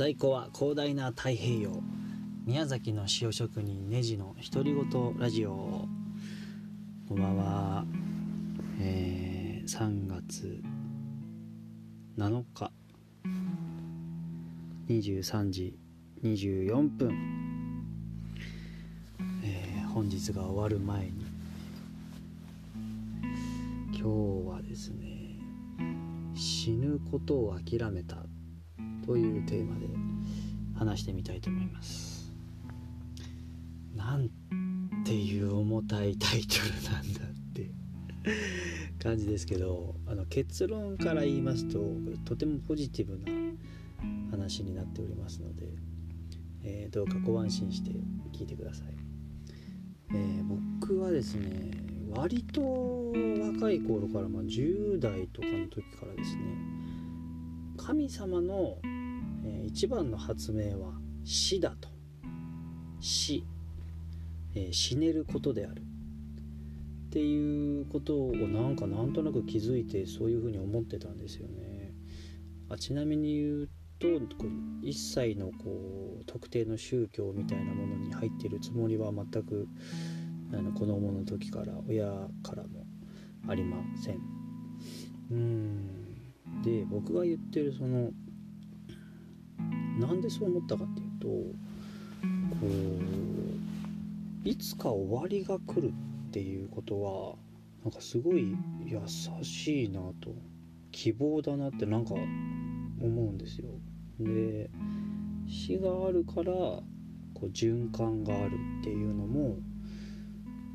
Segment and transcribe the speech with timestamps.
[0.00, 1.82] 在庫は広大な太平洋。
[2.46, 5.86] 宮崎の塩職人ネジの独り言ラジオ。
[7.06, 7.84] こんばんは、
[8.80, 10.62] えー、3月
[12.16, 12.72] 7日。
[14.88, 15.78] 23時
[16.22, 17.84] 24分、
[19.44, 21.26] えー、本日が終わる前に。
[23.92, 25.36] 今日はですね
[26.34, 28.29] 死ぬことを諦めた。
[29.10, 29.88] というテーマで
[30.78, 32.32] 話してみたいと思います。
[33.96, 34.30] なん
[35.04, 37.70] ていう重たいタイトルなんだって。
[39.02, 41.80] 感じですけどあの結論から言いますと
[42.24, 43.26] とてもポジティブな
[44.30, 45.66] 話になっておりますので、
[46.62, 47.90] えー、どうかご安心して
[48.32, 48.86] 聞いてください、
[50.10, 50.44] えー、
[50.78, 51.70] 僕はですね
[52.14, 56.80] 割と若い頃から、まあ、10代とかの時からですね
[57.80, 58.76] 神様の、
[59.44, 60.92] えー、一番の発明は
[61.24, 61.88] 死だと。
[63.00, 63.44] 死、
[64.54, 65.82] えー、死ねることである。
[65.82, 71.92] っていうことをなんかなんとなく気づいてそういうふうに思ってたんですよね。
[72.68, 74.06] あちなみに言うと
[74.82, 79.66] 一切のこう特定の宗教みたいなものに入ってるつもりは全く
[80.52, 82.06] あの子供の時から親
[82.44, 82.86] からも
[83.48, 84.20] ありません。
[85.32, 86.62] うん。
[86.62, 88.10] で僕が言ってるその
[90.00, 92.66] なんでそう思ったかっていうとこ
[94.44, 95.92] ういつか終わりが来る
[96.28, 97.36] っていうことは
[97.84, 99.00] なんかすごい優
[99.42, 100.34] しいなと
[100.92, 102.26] 希望だなってなんか思
[103.00, 103.68] うんですよ。
[104.18, 104.70] で
[105.46, 106.82] 死があるからこ
[107.42, 109.56] う循環があるっていうのも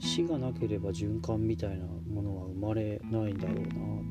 [0.00, 3.66] 死がなければ循環みたいなものは生まれないんだろうなっ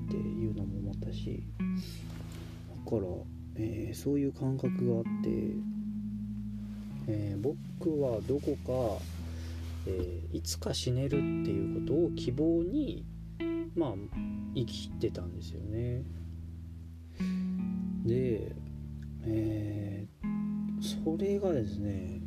[0.10, 1.44] ていうのも思ったし
[2.86, 3.08] だから、
[3.58, 5.30] えー、そういう感覚があって、
[7.08, 8.58] えー、僕はどこ
[8.98, 9.04] か、
[9.88, 13.06] えー、いつか死ねるっていうことを希望に
[13.76, 13.94] まあ
[14.56, 16.04] 生きてたんですよね。
[18.06, 18.52] で、
[19.26, 20.08] え
[20.82, 22.22] それがですね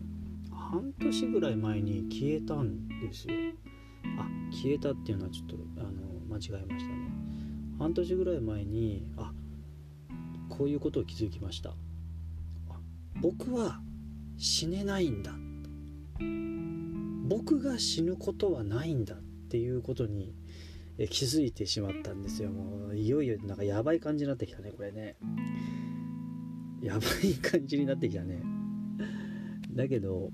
[0.50, 3.34] 半年ぐらい前に消えたんですよ
[4.18, 5.90] あ消えたっていうのはちょっとあの
[6.28, 7.10] 間違えましたね
[7.78, 9.32] 半年ぐらい前にあ
[10.50, 11.74] こういうことを気づきました。
[13.22, 13.80] 僕は
[14.36, 15.32] 死ねないんだ。
[17.28, 19.14] 僕が死ぬことはないんだ。
[19.14, 19.18] っ
[19.50, 20.34] ていうことに
[21.10, 22.50] 気づいてしまったんですよ。
[22.50, 25.16] もういよいよなんかやばい感じになってきたねこれね。
[26.82, 28.42] やばい感じになってきたね。
[29.72, 30.30] だけど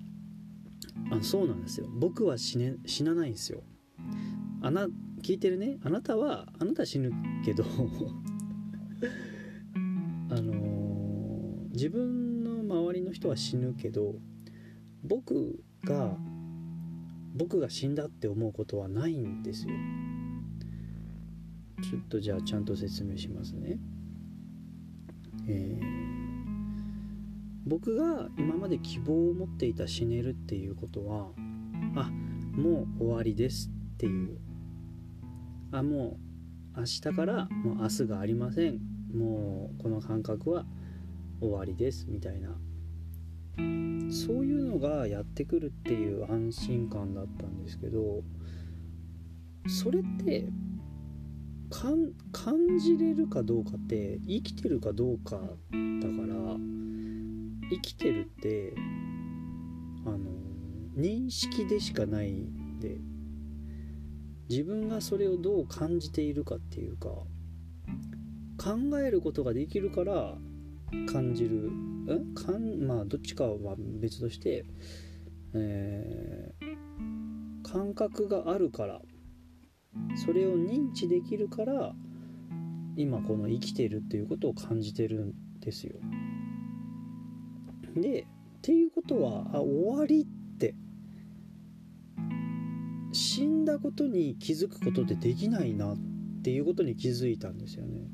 [1.11, 1.87] あそうなんですよ。
[1.91, 3.63] 僕は死,、ね、死なないんですよ。
[4.61, 4.87] あな
[5.23, 5.79] 聞いてるね。
[5.83, 7.11] あなたはあなた死ぬ
[7.45, 7.65] けど
[10.37, 10.53] あの、
[11.73, 14.15] 自分の周りの人は死ぬけど
[15.05, 16.17] 僕が
[17.35, 19.75] 僕が死んだって思うことはないんですよ。
[21.83, 23.79] ちょっとじゃあちゃんと説明しますね。
[25.49, 26.07] えー
[27.67, 31.33] 僕が今まで希望を持っていた死ねるっていうことは
[31.97, 32.11] あ
[32.53, 34.39] もう終わりですっていう。
[35.73, 36.17] あも
[36.77, 38.96] う明日からもう明日がありません。
[39.17, 40.65] もうこの感覚は
[41.41, 42.57] 終わりですみたいな。
[44.11, 48.23] そういうのがやってくるっていう安心感だったんですけど
[49.67, 50.49] それって
[51.71, 56.57] 感じれるかどうかって生きてるかどうかだから
[57.71, 58.75] 生きてるって
[60.07, 60.19] あの
[60.97, 62.99] 認識でしかないんで
[64.49, 67.09] 自分がそれをどう感じているかっていうか
[68.57, 70.37] 考えることができるから
[71.11, 74.65] 感じるんかんまあどっちかは別として、
[75.55, 79.01] えー、感覚があるから
[80.25, 81.95] それを認知できるから
[82.97, 85.97] 今この生きてるっていうことを感じてるんですよ。
[87.95, 88.27] でっ
[88.63, 90.75] ていうことはあ終わりって
[93.13, 95.97] 死んだことに気づくことってできないなっ
[96.43, 98.11] ていうことに気づいたんですよね。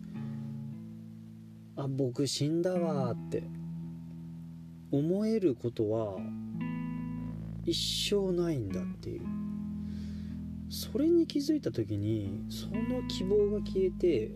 [1.77, 3.45] あ僕死んだわって。
[4.93, 6.19] 思えることは
[7.65, 9.23] 一生ないんだっていう。
[10.69, 14.33] それに気づいた時にその希望が消えて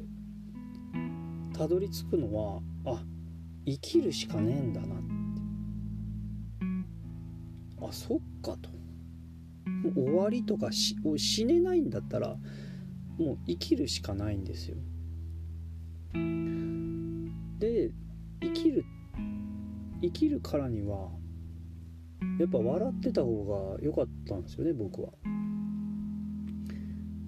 [1.53, 3.03] たどり着くのはあ
[3.67, 5.05] 生きるしかねえんだなって。
[7.87, 8.71] あそっかと。
[9.67, 12.39] もう終わりとか死ねないんだったら
[13.19, 14.79] もう生きるしかないんですよ。
[17.59, 17.91] で
[18.43, 18.85] 生きる
[20.03, 21.09] 生きるからには
[22.39, 25.11] やっぱ笑ってた方が良かったんですよね僕は。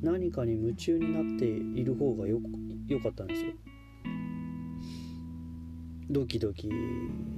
[0.00, 2.38] 何かに夢中になっている方がよ
[2.86, 3.52] よかったんですよ。
[6.10, 6.70] ドキドキ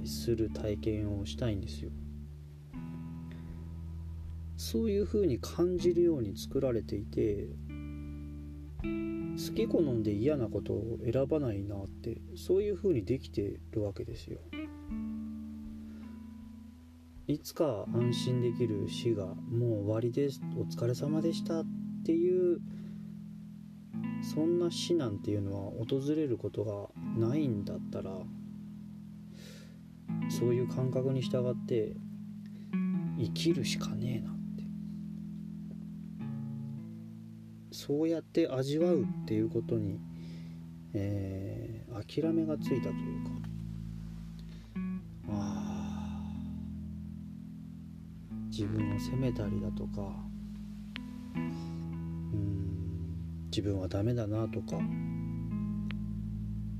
[0.05, 1.91] する体験をしたいんですよ。
[4.57, 7.49] そういう風に感じるように作られていて
[8.83, 14.39] 好き好んで嫌なことを選ばないなってそういう風にできてるわけですよ。
[17.27, 20.41] いつか安心できる死がもう終わりです。
[20.57, 21.61] お疲れ様でした。
[21.61, 21.65] っ
[22.03, 22.59] ていう
[24.21, 28.11] そんな死なんていうのは訪れることがないんだったら
[30.29, 31.95] そういう感覚に従って
[33.17, 34.40] 生きるしかねえな。
[37.71, 39.99] そうやって味わうっていうことに、
[40.93, 42.91] えー、諦めがついたとい
[43.21, 43.31] うか。
[45.29, 46.27] あ
[48.49, 50.13] 自分を責めたりだとか。
[51.35, 51.51] うん。
[53.45, 54.77] 自分はダメだなとか。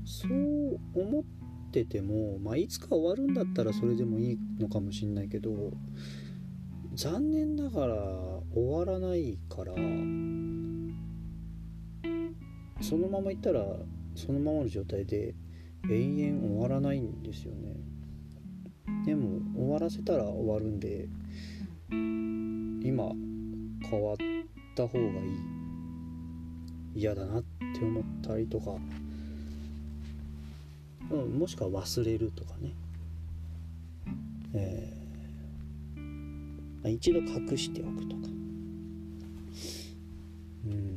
[0.04, 1.42] そう思って
[1.72, 5.72] てても、まあ、いつか終わるんだったらそれでもいいのかもしんないけど
[6.94, 7.94] 残念ながら
[8.54, 9.72] 終わらないから
[12.82, 13.64] そのままいったら
[14.14, 15.34] そのままの状態で
[15.88, 17.76] 永遠終わらないんですよね。
[19.06, 21.08] でも終わらせたら終わるんで
[21.90, 23.12] 今
[23.88, 24.16] 変わっ
[24.76, 25.12] た方がいい。
[26.94, 28.72] 嫌だなって思ったりとか。
[31.10, 32.72] うん、もしくは忘れるとかね、
[34.54, 38.22] えー、一度隠しておくとか、
[40.66, 40.91] うん、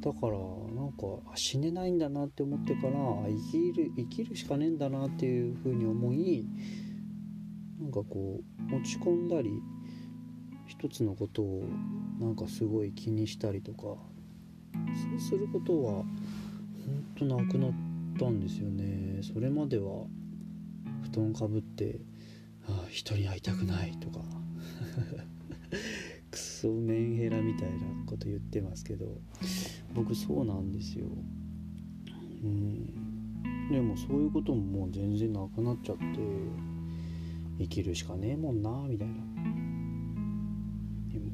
[0.00, 0.38] だから
[0.74, 6.46] なんか死ねないんだなって思ってから生きる生きるしかねえんだなっていうふうに思い
[7.78, 9.50] なんかこう落ち込んだり
[10.66, 11.64] 一つのことを
[12.18, 17.70] なんかすごい気にしたりとかそうすることはほんとなくなっ
[18.18, 19.22] たんですよね。
[19.22, 20.06] それまでは
[21.02, 22.00] 布団かぶって
[22.68, 24.20] 「ああ人に会いたくない」とか。
[26.30, 29.20] クソメンヘラみたいなこと言ってますけど。
[29.94, 31.06] 僕そうなんですよ。
[32.42, 33.00] うん。
[33.70, 36.04] でもそういうことももう全然なくなっちゃって
[37.58, 39.14] 生きるしかねえもんなみたいな。
[41.12, 41.30] でも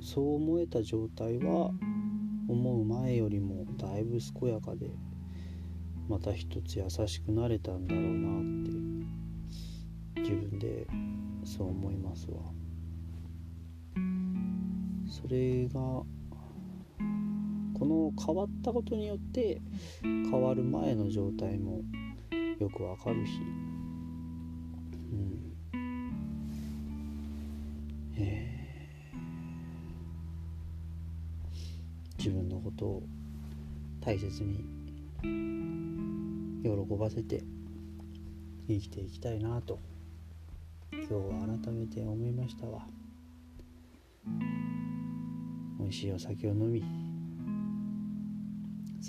[0.00, 1.72] そう思えた状態は
[2.48, 4.90] 思う前よりもだいぶ健やかで
[6.08, 10.86] また一つ優しくなれたんだろうなって自分で
[11.44, 12.38] そう思いますわ。
[15.06, 16.02] それが
[17.78, 19.60] この変わったことによって
[20.02, 21.82] 変わる前の状態も
[22.58, 23.32] よくわかるし。
[25.12, 25.54] うん。
[28.16, 29.18] えー。
[32.18, 33.02] 自分のことを
[34.00, 34.64] 大切に
[36.64, 37.44] 喜ばせて
[38.66, 39.78] 生きていきたいなと
[40.90, 41.20] 今日は
[41.62, 42.84] 改めて思いましたわ。
[45.78, 47.07] 美味しいお酒を飲み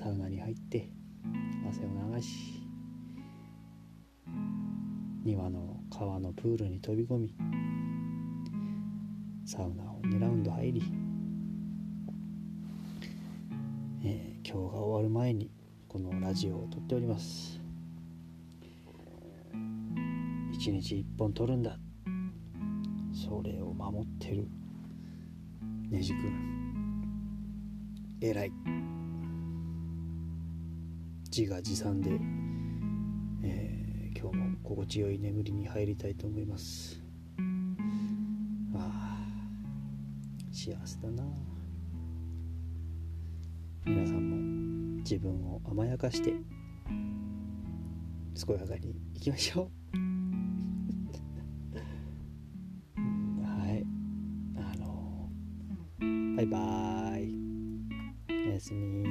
[0.02, 0.90] サウナに入って
[1.70, 2.64] 汗を流し
[5.26, 7.36] 庭の川のプールに飛び込み
[9.46, 10.82] サウナを2ラウンド入り
[14.06, 15.52] えー、今日が終わる前に
[15.90, 17.60] このラジオを撮っております。
[20.54, 21.78] 一日一本撮るんだ。
[23.12, 24.48] それを守ってる。
[25.90, 27.02] ねじくん。
[28.22, 28.79] 偉い。
[31.40, 32.12] 自画自賛で、
[33.44, 37.02] えー、今日も心地よい眠りに入りたいと思います。
[38.76, 39.26] あ
[40.52, 41.24] 幸せだな。
[43.86, 46.34] 皆さんも自分を甘やかして
[48.46, 49.96] 健やかにいきましょう。
[53.48, 53.86] はい。
[54.58, 55.32] あの
[56.36, 57.34] バイバイ。
[58.28, 59.09] おやすみ。